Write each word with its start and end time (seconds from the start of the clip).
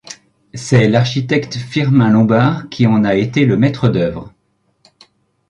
C'est 0.55 0.87
l'architecte 0.87 1.55
Firmin 1.57 2.09
Lombard 2.09 2.69
qui 2.69 2.87
en 2.87 3.03
a 3.03 3.13
été 3.13 3.45
le 3.45 3.55
maître 3.55 3.87
d'œuvre. 3.87 4.33